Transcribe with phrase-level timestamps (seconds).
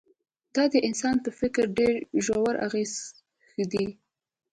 [0.55, 1.95] دا د انسان په فکر ډېر
[2.25, 2.93] ژور اغېز
[3.49, 3.87] ښندي